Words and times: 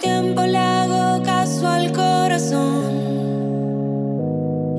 tiempo 0.00 0.42
le 0.46 0.58
hago 0.58 1.22
caso 1.22 1.68
al 1.68 1.92
corazón. 1.92 2.84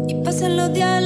Y 0.08 0.16
pasan 0.16 0.58
los 0.58 0.74
días, 0.74 1.04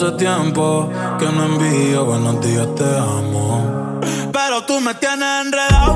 Hace 0.00 0.12
tiempo 0.12 0.88
que 1.18 1.26
no 1.26 1.44
envío 1.44 2.06
buenos 2.06 2.40
días, 2.40 2.66
te 2.74 2.84
amo. 2.84 4.00
Pero 4.32 4.64
tú 4.64 4.80
me 4.80 4.94
tienes 4.94 5.44
enredado, 5.44 5.94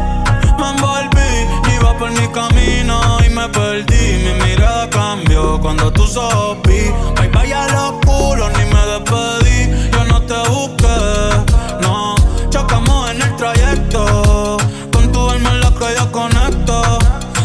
me 0.58 0.68
envolví, 0.72 1.74
iba 1.74 1.96
por 1.96 2.10
mi 2.10 2.28
camino 2.28 3.00
y 3.26 3.30
me 3.30 3.48
perdí. 3.48 4.24
Mi 4.24 4.44
mirada 4.44 4.90
cambió 4.90 5.58
cuando 5.58 5.90
tú 5.90 6.06
sopí. 6.06 6.92
Bye 7.16 7.30
bye 7.30 7.54
a 7.54 7.66
los 7.68 7.92
culos, 8.04 8.50
ni 8.58 8.64
me 8.74 8.82
despedí. 8.92 9.90
Yo 9.90 10.04
no 10.04 10.20
te 10.20 10.50
busqué, 10.50 11.80
no. 11.80 12.14
Chocamos 12.50 13.10
en 13.10 13.22
el 13.22 13.36
trayecto. 13.36 14.58
Con 14.92 15.12
tu 15.12 15.30
alma 15.30 15.50
es 15.54 15.60
la 15.64 15.70
que 15.78 15.94
yo 15.96 16.12
conecto. 16.12 16.98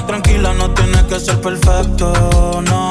Tranquila, 0.08 0.54
no 0.56 0.70
tienes 0.72 1.04
que 1.04 1.22
ser 1.22 1.40
perfecto, 1.40 2.62
no. 2.66 2.89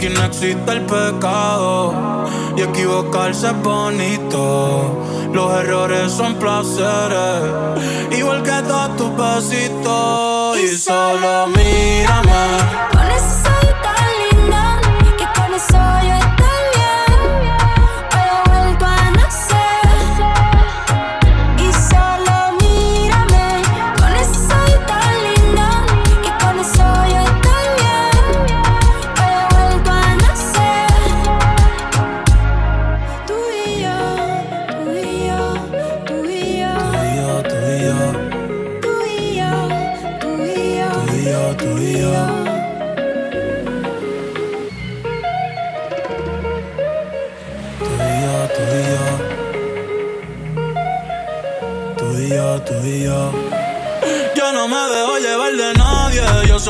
Aquí 0.00 0.08
no 0.08 0.24
existe 0.24 0.72
el 0.72 0.86
pecado 0.86 2.24
y 2.56 2.62
equivocarse 2.62 3.48
es 3.48 3.62
bonito. 3.62 4.98
Los 5.30 5.52
errores 5.60 6.10
son 6.10 6.36
placeres, 6.36 8.16
igual 8.18 8.42
que 8.42 8.62
todos 8.66 8.96
tus 8.96 9.14
besitos. 9.14 10.58
Y 10.58 10.68
solo 10.68 11.48
mírame. 11.48 12.99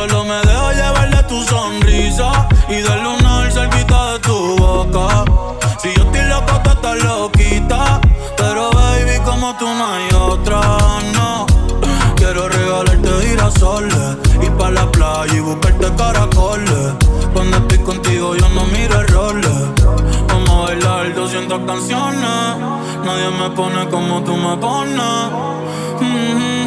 Solo 0.00 0.25
me 0.25 0.41
dejo 0.49 0.72
llevar 0.72 1.11
de 1.15 1.22
tu 1.25 1.43
sonrisa 1.43 2.49
y 2.69 2.77
del 2.77 3.03
lunar 3.03 3.53
cerquita 3.53 4.12
de 4.12 4.19
tu 4.21 4.56
boca. 4.56 5.25
Si 5.83 5.93
yo 5.94 6.05
estoy 6.05 6.22
loco, 6.22 6.53
tú 6.65 6.71
estás 6.71 7.05
loquita, 7.05 8.00
pero 8.37 8.71
baby, 8.71 9.19
como 9.27 9.55
tú 9.59 9.66
no 9.66 9.87
hay 9.93 10.09
otra, 10.15 10.60
no. 11.16 11.47
Quiero 12.16 12.49
regalarte 12.49 13.10
girasoles, 13.27 14.16
ir 14.43 14.53
pa' 14.53 14.71
la 14.71 14.91
playa 14.91 15.34
y 15.34 15.41
buscarte 15.41 15.94
caracoles. 15.97 16.94
Cuando 17.34 17.59
estoy 17.59 17.78
contigo 17.81 18.34
yo 18.37 18.49
no 18.50 18.65
miro 18.66 19.00
errores. 19.03 19.60
Vamos 20.28 20.50
a 20.50 20.62
bailar 20.69 21.15
200 21.15 21.60
canciones, 21.66 22.56
nadie 23.05 23.28
me 23.39 23.50
pone 23.50 23.87
como 23.91 24.22
tú 24.22 24.34
me 24.34 24.56
pones. 24.56 26.59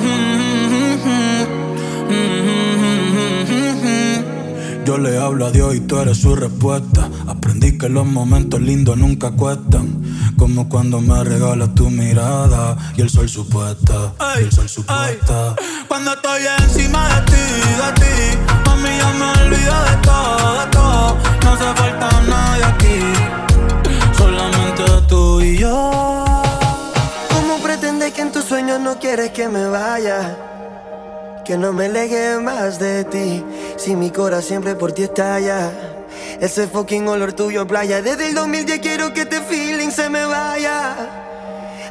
Yo 4.94 5.00
le 5.00 5.18
hablo 5.18 5.48
a 5.48 5.52
Dios 5.52 5.74
y 5.74 5.80
tú 5.80 5.98
eres 5.98 6.20
su 6.20 6.36
respuesta. 6.36 7.10
Aprendí 7.28 7.80
que 7.80 7.90
los 7.90 8.06
momentos 8.06 8.62
lindos 8.62 8.96
nunca 8.96 9.32
cuestan. 9.32 10.04
Como 10.38 10.70
cuando 10.70 11.02
me 11.02 11.24
regalas 11.24 11.74
tu 11.74 11.90
mirada 11.90 12.78
y 12.96 13.02
el 13.02 13.10
sol 13.10 13.28
supuesta. 13.28 14.14
y 14.40 14.44
el 14.44 14.52
sol 14.52 14.70
supuesta. 14.70 15.56
Cuando 15.88 16.14
estoy 16.14 16.42
encima 16.60 17.10
de 17.10 17.22
ti, 17.24 17.42
de 17.82 17.92
ti, 18.02 18.38
mami, 18.68 18.90
ya 19.00 19.14
me 19.14 19.26
olvido 19.42 19.84
de 19.84 19.98
todo, 20.04 20.60
de 20.60 20.68
todo. 20.68 21.18
No 21.44 21.54
hace 21.54 21.74
falta 21.74 22.22
nadie 22.30 22.64
aquí, 22.64 24.16
solamente 24.16 24.84
tú 25.10 25.42
y 25.42 25.58
yo. 25.58 26.36
¿Cómo 27.34 27.64
pretendes 27.64 28.14
que 28.14 28.22
en 28.22 28.32
tus 28.32 28.46
sueños 28.46 28.80
no 28.80 29.00
quieres 29.00 29.32
que 29.32 29.50
me 29.50 29.66
vaya? 29.70 30.53
Que 31.46 31.58
no 31.58 31.74
me 31.74 31.88
alegue 31.88 32.40
más 32.40 32.80
de 32.80 33.04
ti. 33.04 33.44
Si 33.76 33.98
mi 33.98 34.12
corazón 34.12 34.48
siempre 34.48 34.76
por 34.76 34.94
ti 34.94 35.04
estalla. 35.04 35.72
Ese 36.40 36.68
fucking 36.68 37.06
olor 37.08 37.34
tuyo 37.34 37.64
en 37.64 37.68
playa. 37.68 38.02
Desde 38.02 38.30
el 38.30 38.36
2010 38.36 38.80
quiero 38.80 39.14
que 39.14 39.22
este 39.22 39.42
feeling 39.42 39.90
se 39.90 40.10
me 40.10 40.26
vaya. 40.26 40.96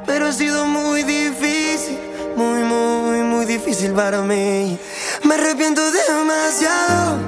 Pero 0.07 0.27
ha 0.27 0.33
sido 0.33 0.67
muy 0.67 1.03
difícil. 1.03 1.99
Muy, 2.35 2.63
muy, 2.63 3.19
muy 3.19 3.45
difícil 3.45 3.93
para 3.93 4.23
mí. 4.23 4.79
Me 5.25 5.35
arrepiento 5.35 5.83
demasiado. 5.91 7.19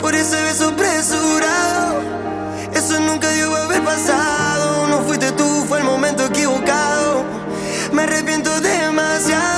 Por 0.00 0.16
ese 0.16 0.42
beso 0.42 0.70
apresurado. 0.70 2.00
Eso 2.74 2.98
nunca 3.00 3.28
debió 3.28 3.54
haber 3.54 3.82
pasado. 3.82 4.88
No 4.88 5.02
fuiste 5.02 5.30
tú, 5.30 5.64
fue 5.68 5.78
el 5.78 5.84
momento 5.84 6.26
equivocado. 6.26 7.22
Me 7.92 8.02
arrepiento 8.02 8.60
demasiado. 8.60 9.57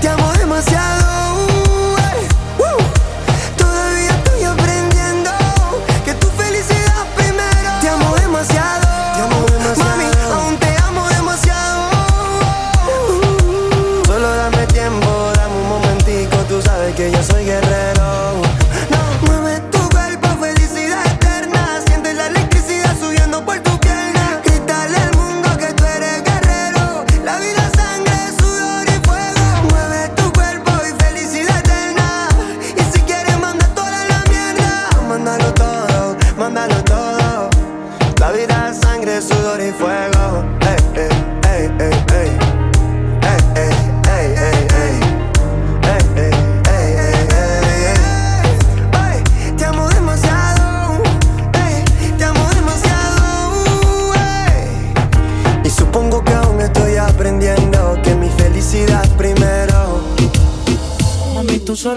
Te 0.00 0.08
amo 0.08 0.32
demasiado. 0.32 1.27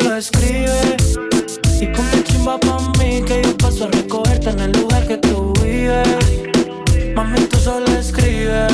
Solo 0.01 0.15
escribe 0.15 0.98
y 1.80 1.88
ponte 1.88 2.24
chimba 2.24 2.59
pa' 2.59 2.80
mí 3.00 3.21
que 3.24 3.42
yo 3.44 3.57
paso 3.57 3.86
a 3.86 3.88
recogerte 3.88 4.50
en 4.50 4.59
el 4.59 4.71
lugar 4.71 5.07
que 5.07 5.18
tú 5.18 5.53
vives. 5.63 7.15
Mami, 7.15 7.42
tú 7.42 7.57
solo 7.57 7.86
escribe 7.88 8.68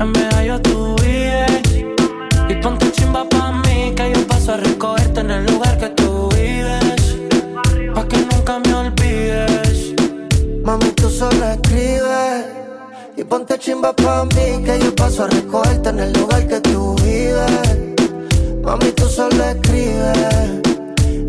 en 0.00 0.12
yo 0.46 0.60
tú 0.60 0.96
vives. 1.02 1.62
Y 2.48 2.54
ponte 2.62 2.90
chimba 2.92 3.28
pa' 3.28 3.52
mí 3.62 3.94
que 3.96 4.12
yo 4.14 4.26
paso 4.26 4.52
a 4.52 4.56
recogerte 4.56 5.20
en 5.20 5.30
el 5.30 5.46
lugar 5.46 5.78
que 5.78 5.88
tú 5.90 6.28
vives. 6.30 7.16
Pa' 7.94 8.08
que 8.08 8.18
nunca 8.18 8.58
me 8.58 8.74
olvides. 8.74 9.94
Mami, 10.62 10.90
tú 10.90 11.08
solo 11.10 11.44
escribe 11.44 12.44
y 13.16 13.24
ponte 13.24 13.58
chimba 13.58 13.92
pa' 13.92 14.24
mí 14.24 14.64
que 14.64 14.78
yo 14.80 14.94
paso 14.94 15.24
a 15.24 15.28
recogerte 15.28 15.88
en 15.90 16.00
el 16.00 16.12
lugar 16.12 16.46
que 16.46 16.60
tú 16.60 16.94
vives. 16.96 17.83
Mami, 18.64 18.92
tú 18.92 19.06
solo 19.06 19.44
escribes. 19.44 20.62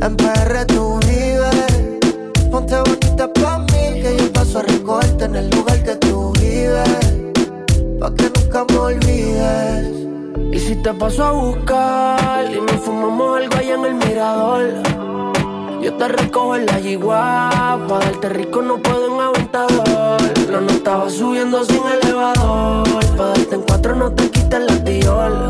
En 0.01 0.15
PR 0.15 0.65
tú 0.67 0.99
vives. 1.05 2.49
Ponte 2.49 2.77
bonita 2.79 3.27
pa' 3.33 3.59
mí, 3.59 4.01
que 4.01 4.15
yo 4.17 4.31
paso 4.31 4.59
a 4.59 4.61
recogerte 4.61 5.25
en 5.25 5.35
el 5.35 5.49
lugar 5.49 5.83
que 5.83 5.95
tú 5.97 6.31
vives. 6.39 6.89
Pa' 7.99 8.13
que 8.15 8.31
nunca 8.35 8.65
me 8.69 8.77
olvides. 8.77 9.95
Y 10.53 10.59
si 10.59 10.75
te 10.75 10.93
paso 10.93 11.25
a 11.25 11.31
buscar 11.31 12.45
y 12.49 12.61
nos 12.61 12.81
fumamos 12.81 13.41
algo 13.41 13.57
allá 13.57 13.75
en 13.75 13.85
el 13.85 13.95
mirador. 13.95 14.63
Yo 15.81 15.93
te 15.93 16.07
recojo 16.07 16.55
en 16.55 16.65
la 16.67 16.79
yigua, 16.79 17.49
pa' 17.89 17.99
darte 17.99 18.29
rico 18.29 18.61
no 18.61 18.77
puedo 18.77 19.13
en 19.13 19.21
aventador. 19.21 20.21
No, 20.49 20.61
no 20.61 20.69
estaba 20.69 21.09
subiendo 21.09 21.65
sin 21.65 21.83
elevador, 22.01 22.87
pa' 23.17 23.25
darte 23.25 23.55
en 23.55 23.61
cuatro 23.63 23.95
no 23.95 24.09
te 24.13 24.31
quites 24.31 24.61
la 24.61 24.83
tiola. 24.85 25.49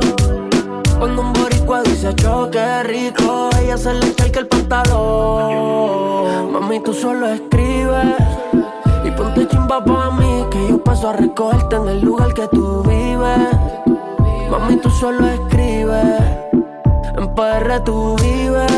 Cuando 0.98 1.22
un 1.22 1.45
boricua 1.66 1.82
dice 1.84 2.14
choque 2.16 2.84
rico, 2.84 3.50
ella 3.60 3.78
se 3.78 3.94
le 3.94 4.08
echa 4.08 4.40
el 4.40 4.48
pantalón. 4.48 6.52
Mami, 6.52 6.80
tú 6.82 6.94
solo 6.94 7.28
escribes 7.28 8.16
y 9.04 9.12
ponte 9.12 9.48
chimba 9.48 9.84
pa' 9.84 10.12
mí, 10.12 10.46
que 10.52 10.70
yo 10.70 10.84
paso 10.84 11.10
a 11.10 11.14
recogerte 11.14 11.76
en 11.76 11.90
el 11.90 12.02
lugar 12.02 12.34
que 12.34 12.48
tú 12.48 12.84
vives. 12.84 13.50
Mami, 14.50 14.78
tú 14.78 14.90
solo 14.90 15.28
escribes, 15.28 16.22
en 17.18 17.36
PR 17.36 17.84
tú 17.84 18.16
vives. 18.22 18.72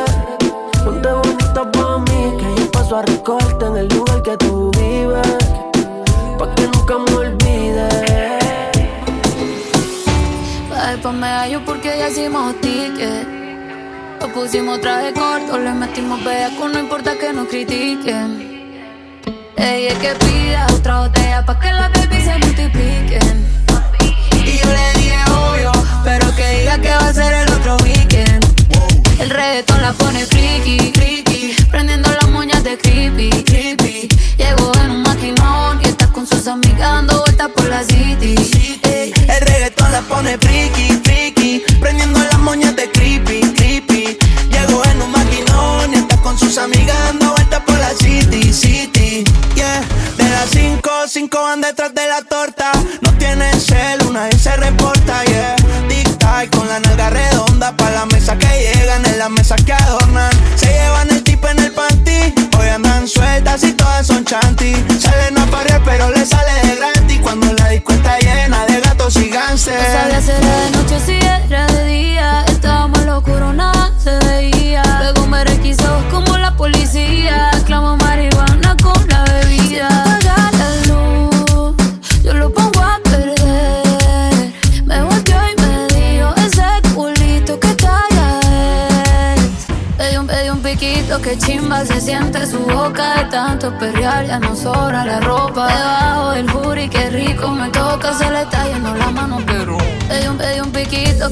Ponte 0.84 1.12
bonita 1.12 1.72
pa' 1.72 2.00
mí, 2.00 2.34
que 2.38 2.62
yo 2.62 2.72
paso 2.72 2.98
a 2.98 3.02
recogerte 3.02 3.66
en 3.66 3.78
el 3.78 3.88
lugar 3.90 4.22
que 4.22 4.38
tú 4.38 4.72
vives. 4.80 5.38
Pa' 6.40 6.56
que 6.56 6.68
nunca 6.68 6.98
me 6.98 7.16
olvides. 7.16 8.37
Después 10.92 11.16
me 11.16 11.28
hallo 11.28 11.64
porque 11.66 11.90
ya 11.98 12.08
hicimos 12.08 12.60
ticket. 12.62 13.28
Lo 14.22 14.28
pusimos 14.30 14.80
traje 14.80 15.12
corto, 15.14 15.60
le 15.60 15.72
metimos 15.72 16.24
bellaco, 16.24 16.70
no 16.70 16.80
importa 16.80 17.18
que 17.18 17.34
nos 17.34 17.50
critiquen. 17.50 18.48
Ella 19.58 19.90
es 19.90 19.98
que 20.00 20.16
pida 20.16 20.66
otra 20.74 21.02
botella 21.02 21.46
pa' 21.46 21.60
que 21.60 21.72
las 21.74 21.92
baby 21.92 22.22
se 22.22 22.38
multipliquen. 22.38 23.46
Y 24.46 24.58
yo 24.58 24.70
le 24.72 25.00
dije 25.00 25.20
obvio, 25.30 25.72
pero 26.06 26.34
que 26.36 26.60
diga 26.60 26.80
que 26.80 26.90
va 26.90 27.10
a 27.10 27.14
ser 27.14 27.34
el 27.34 27.54
otro 27.54 27.78
weekend. 27.84 28.46
El 29.20 29.30
reggaetón 29.30 29.82
la 29.82 29.92
pone 29.92 30.26
friki, 30.26 30.94
friki, 30.96 31.56
prendiendo 31.70 32.10
las 32.10 32.30
moñas 32.30 32.64
de 32.64 32.78
creepy, 32.78 33.07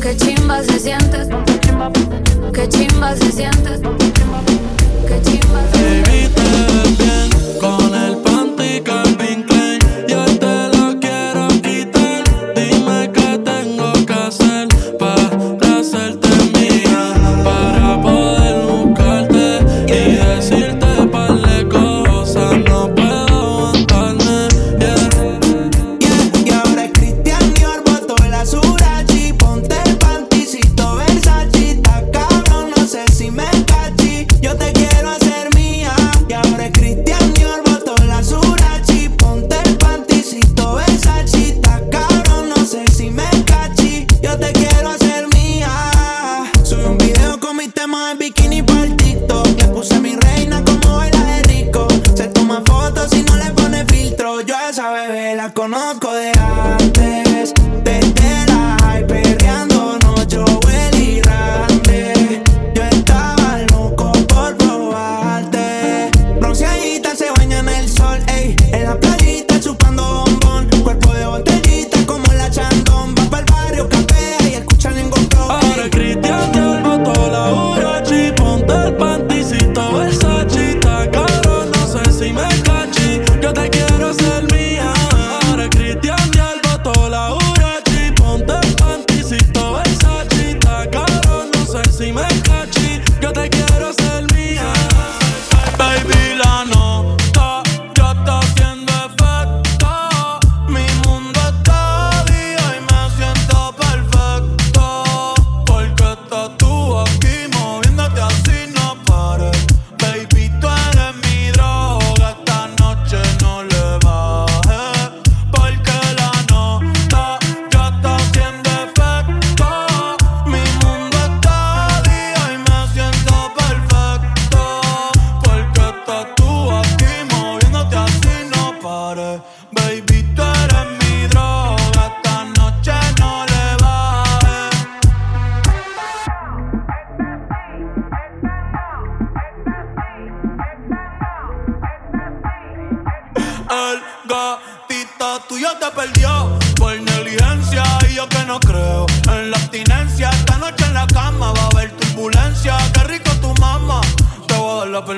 que 0.05 0.15
chimba 0.17 0.61
se 0.61 0.79
siente. 0.79 1.17
Que 2.53 2.69
chimba 2.69 3.15
se 3.15 3.31
siente. 3.31 3.54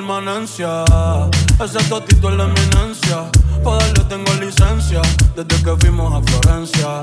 Permanencia. 0.08 0.84
Ese 1.62 1.78
totito 1.88 2.30
es 2.30 2.36
la 2.36 2.44
eminencia. 2.44 3.30
Para 3.62 3.76
darle 3.78 4.04
tengo 4.04 4.32
licencia 4.40 5.02
desde 5.36 5.62
que 5.62 5.76
fuimos 5.80 6.14
a 6.14 6.22
Florencia. 6.30 7.02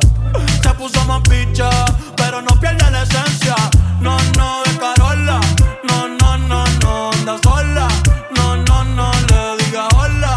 Se 0.63 0.69
puso 0.73 1.05
más 1.05 1.21
picha, 1.21 1.69
pero 2.17 2.41
no 2.41 2.59
pierde 2.59 2.89
la 2.89 3.03
esencia. 3.03 3.55
No, 4.01 4.17
no, 4.37 4.63
de 4.63 4.77
Carola. 4.79 5.39
No, 5.87 6.07
no, 6.07 6.37
no, 6.49 6.63
no, 6.81 7.11
anda 7.11 7.37
sola. 7.43 7.87
No, 8.35 8.57
no, 8.57 8.83
no, 8.83 9.11
le 9.29 9.63
diga 9.63 9.87
hola. 9.95 10.35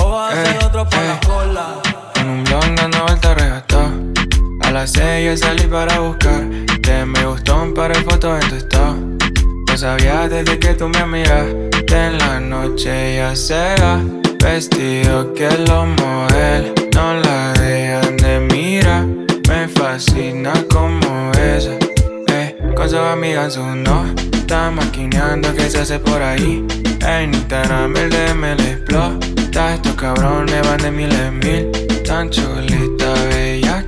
O 0.00 0.10
va 0.12 0.28
a 0.28 0.32
ser 0.32 0.46
Ey, 0.46 0.58
otro 0.64 0.88
para 0.88 1.02
la 1.02 1.12
ey. 1.14 1.20
cola. 1.26 1.66
Con 2.14 2.28
un 2.28 2.44
blon 2.44 2.76
dando 2.76 3.02
vuelta 3.02 3.34
regató. 3.34 3.90
A 4.62 4.70
las 4.70 4.92
seis 4.92 5.26
yo 5.26 5.36
salí 5.36 5.66
para 5.66 5.98
buscar. 5.98 6.44
Te 6.82 7.04
me 7.04 7.26
gustó 7.26 7.74
para 7.74 7.94
el 7.94 8.04
foto 8.04 8.38
en 8.38 8.48
tu 8.48 8.54
estado. 8.54 8.96
Lo 9.66 9.76
sabía 9.76 10.28
desde 10.28 10.58
que 10.58 10.74
tú 10.74 10.88
me 10.88 11.04
miraste 11.06 11.69
en 11.92 12.18
la 12.18 12.40
noche 12.40 13.16
ya 13.16 13.34
se. 13.34 13.74
Vestido 14.42 15.34
que 15.34 15.48
los 15.66 15.86
model 16.00 16.72
no 16.94 17.14
la 17.14 17.52
dejan 17.54 18.16
de 18.16 18.40
mirar. 18.40 19.06
Me 19.48 19.68
fascina 19.68 20.52
como 20.70 21.32
esa. 21.32 21.72
Eh, 22.28 22.56
con 22.74 22.88
sus 22.88 22.98
amigas 22.98 23.56
uno 23.56 24.06
está 24.32 24.70
maquineando 24.70 25.54
que 25.54 25.68
se 25.68 25.80
hace 25.80 25.98
por 25.98 26.22
ahí. 26.22 26.64
En 27.06 27.34
Instagram 27.34 27.96
el 27.96 28.10
DM 28.10 28.56
le 28.56 28.70
explota. 28.72 29.74
Estos 29.74 29.94
cabrones 29.94 30.62
van 30.62 30.78
de 30.78 30.90
mil 30.90 31.12
en 31.12 31.38
mil. 31.38 31.70
Tan 32.04 32.30
chulita, 32.30 33.12
bella 33.28 33.84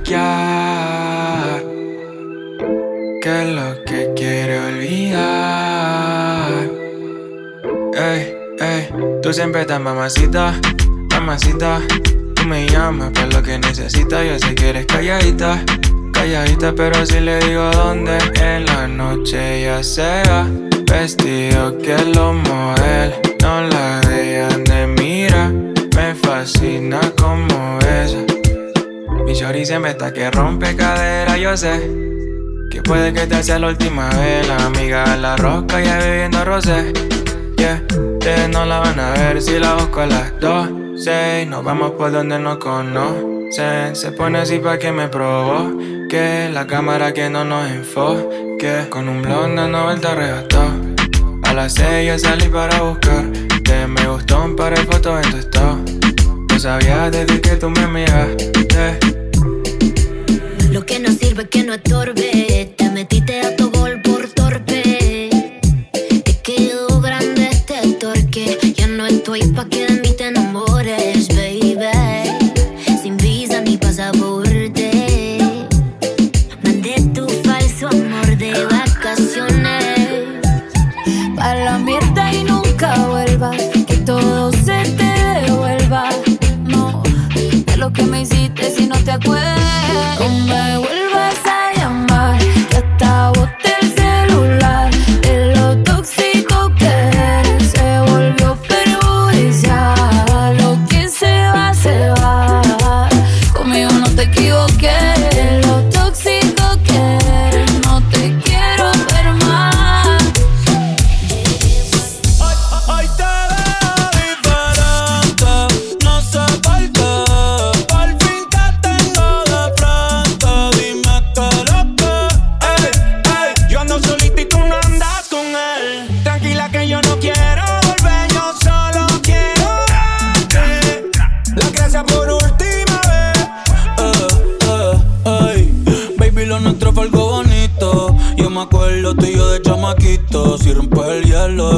Que 3.21 3.41
es 3.41 3.49
lo 3.49 3.83
que 3.85 4.13
quiere 4.15 4.59
olvidar. 4.59 6.02
Ey, 7.95 8.35
ey, 8.59 8.89
tú 9.21 9.31
siempre 9.31 9.61
estás 9.61 9.79
mamacita, 9.79 10.59
mamacita. 11.11 11.79
Tú 12.35 12.43
me 12.47 12.67
llamas 12.67 13.11
para 13.11 13.27
lo 13.27 13.43
que 13.43 13.59
necesitas. 13.59 14.25
Yo 14.25 14.39
sé 14.39 14.55
que 14.55 14.69
eres 14.69 14.87
calladita, 14.87 15.63
calladita, 16.11 16.73
pero 16.75 17.05
si 17.05 17.19
le 17.19 17.37
digo 17.39 17.69
dónde. 17.71 18.17
En 18.41 18.65
la 18.65 18.87
noche 18.87 19.61
ya 19.61 19.83
se 19.83 20.23
va, 20.27 20.47
vestido 20.91 21.77
que 21.77 21.95
los 22.15 22.33
model 22.33 23.13
no 23.43 23.61
la 23.61 24.01
dejan 24.01 24.63
de 24.63 24.87
mirar. 24.87 25.51
Me 25.95 26.15
fascina 26.15 26.99
como 27.19 27.77
esa. 27.79 28.17
Mi 29.23 29.33
shorty 29.33 29.77
me 29.77 29.91
está 29.91 30.11
que 30.11 30.31
rompe 30.31 30.75
cadera, 30.75 31.37
yo 31.37 31.55
sé. 31.55 31.79
Que 32.71 32.81
puede 32.81 33.13
que 33.13 33.21
esta 33.21 33.43
sea 33.43 33.59
la 33.59 33.67
última 33.67 34.09
vez. 34.09 34.47
La 34.47 34.65
amiga 34.65 35.15
la 35.15 35.35
rosca 35.35 35.79
ya 35.79 35.99
bebiendo 35.99 36.43
rosé. 36.43 36.91
Yeah, 37.63 37.81
ustedes 37.87 38.49
no 38.49 38.65
la 38.65 38.79
van 38.79 38.99
a 38.99 39.11
ver 39.11 39.41
si 39.41 39.57
la 39.57 39.75
busco 39.75 40.01
a 40.01 40.05
las 40.05 40.37
12. 40.41 41.45
Nos 41.45 41.63
vamos 41.63 41.91
por 41.91 42.11
donde 42.11 42.37
no 42.37 42.59
conocen. 42.59 43.95
Se 43.95 44.11
pone 44.11 44.39
así 44.39 44.59
pa' 44.59 44.77
que 44.77 44.91
me 44.91 45.07
provoque. 45.07 46.49
La 46.51 46.67
cámara 46.67 47.13
que 47.13 47.29
no 47.29 47.45
nos 47.45 47.71
enfoque. 47.71 48.87
Con 48.89 49.07
un 49.07 49.21
blog 49.21 49.55
dando 49.55 49.81
vuelta 49.85 50.11
arrebató. 50.11 50.73
A 51.43 51.53
las 51.53 51.75
6 51.75 52.05
yo 52.05 52.19
salí 52.19 52.49
para 52.49 52.81
buscar. 52.81 53.31
Te 53.63 53.87
me 53.87 54.07
gustó 54.09 54.43
un 54.43 54.57
par 54.57 54.77
de 54.77 54.83
fotos 54.83 55.25
en 55.25 55.31
tu 55.31 55.37
estado. 55.37 55.79
Yo 56.49 56.59
sabía 56.59 57.09
desde 57.09 57.39
que 57.39 57.55
tú 57.55 57.69
me 57.69 57.87
miraste. 57.87 58.99
Lo 60.69 60.85
que 60.85 60.99
no 60.99 61.09
sirve 61.13 61.47
que 61.47 61.63
no 61.63 61.75
estorbe. 61.75 62.73
Te 62.75 62.89
metiste 62.89 63.39
a 63.39 63.55
tu 63.55 63.62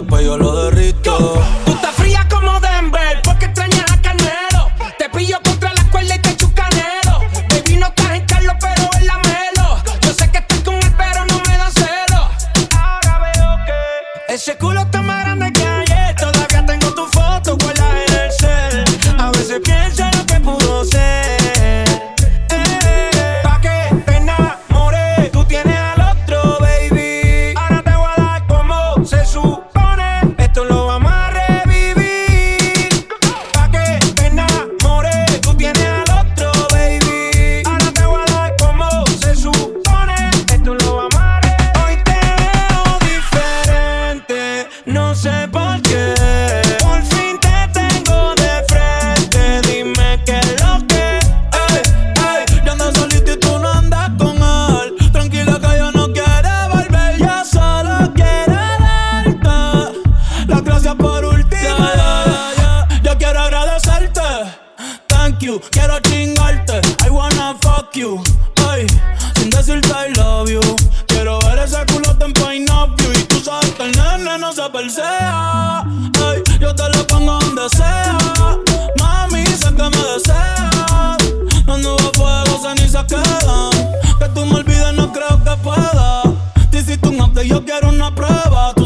después 0.01 0.25
yo 0.25 0.37
lo 0.37 0.65
derrito. 0.65 1.04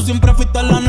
Siempre 0.10 0.34
fuiste 0.34 0.64
la 0.64 0.80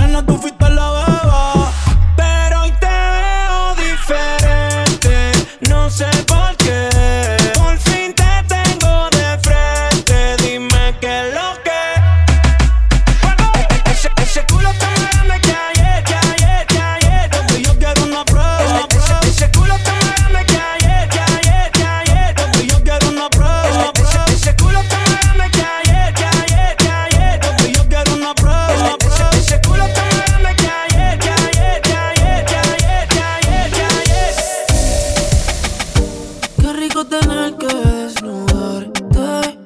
mucho 37.00 37.07
tener 37.07 37.57
que 37.57 37.66
desnudarte. 37.66 39.59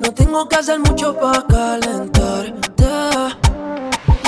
No 0.00 0.14
tengo 0.14 0.48
que 0.48 0.56
hacer 0.56 0.78
mucho 0.78 1.14
para 1.18 1.46
calentarte. 1.46 2.84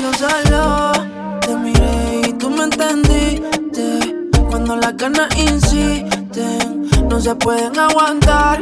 Yo 0.03 0.13
solo 0.15 0.93
te 1.41 1.57
miré 1.57 2.29
y 2.29 2.33
tú 2.35 2.51
me 2.51 2.65
entendiste. 2.65 4.17
Cuando 4.51 4.77
las 4.77 4.97
ganas 4.97 5.35
insisten, 5.37 6.91
no 7.09 7.21
se 7.21 7.35
pueden 7.37 7.79
aguantar. 7.79 8.61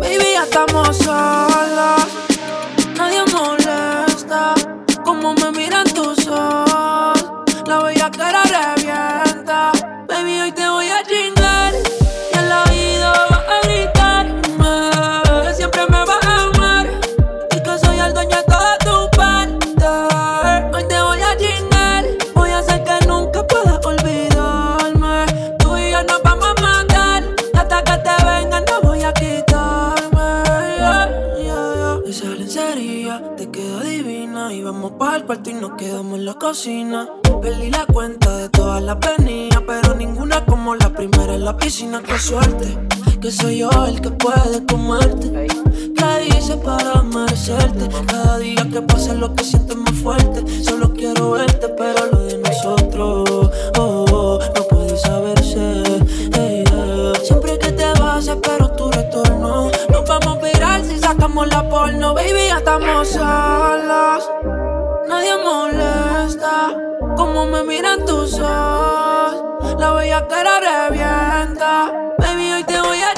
Baby, 0.00 0.32
ya 0.34 0.44
estamos 0.44 0.96
solos. 0.96 2.06
Nadie 2.96 3.24
molesta. 3.32 3.93
Suerte, 42.24 42.78
que 43.20 43.30
soy 43.30 43.58
yo 43.58 43.70
el 43.86 44.00
que 44.00 44.08
puede 44.08 44.64
comerte. 44.64 45.46
¿Qué 45.94 46.28
hice 46.28 46.56
para 46.56 47.02
merecerte? 47.02 47.86
Cada 48.06 48.38
día 48.38 48.66
que 48.72 48.80
pasa 48.80 49.12
lo 49.12 49.34
que 49.34 49.44
sientes 49.44 49.76
más 49.76 49.92
fuerte. 50.02 50.42
Solo 50.62 50.90
quiero 50.94 51.32
verte, 51.32 51.68
pero 51.76 52.06
lo 52.10 52.20
de 52.24 52.38
nosotros, 52.38 53.50
oh, 53.78 54.06
oh, 54.10 54.38
no 54.56 54.62
puede 54.68 54.96
saberse. 54.96 55.82
Hey, 56.32 56.64
yeah. 56.66 57.12
Siempre 57.22 57.58
que 57.58 57.72
te 57.72 57.92
vas, 58.00 58.26
espero 58.26 58.70
tu 58.70 58.90
retorno. 58.90 59.70
Nos 59.90 60.08
vamos 60.08 60.38
a 60.38 60.46
virar 60.46 60.82
si 60.82 60.98
sacamos 60.98 61.46
la 61.48 61.68
porno, 61.68 62.14
baby, 62.14 62.48
ya 62.48 62.56
estamos 62.56 63.06
solos. 63.06 64.30
Nadie 65.10 65.34
molesta 65.44 66.74
como 67.18 67.44
me 67.44 67.64
miran 67.64 68.06
tus 68.06 68.38
ojos. 68.38 69.76
La 69.78 69.92
bella 69.92 70.26
cara 70.26 70.88
revienta. 70.88 72.03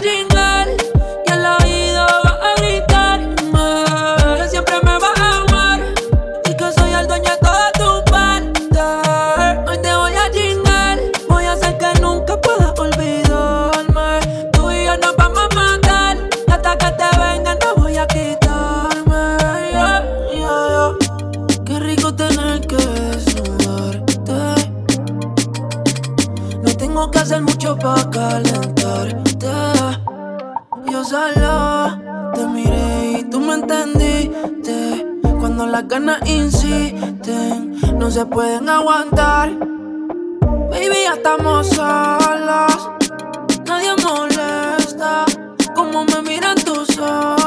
Baby, 0.07 0.15
hoy 0.15 0.29
te 0.29 0.36
las 35.77 35.89
ganas 35.89 36.27
insisten, 36.27 37.77
no 37.99 38.11
se 38.11 38.25
pueden 38.25 38.67
aguantar. 38.67 39.51
Baby, 40.71 41.05
ya 41.05 41.15
estamos 41.17 41.69
solos, 41.69 42.91
nadie 43.67 43.91
molesta. 44.03 45.27
Como 45.75 46.07
me 46.07 46.23
miran 46.23 46.57
tus 46.57 46.97
ojos. 46.97 47.46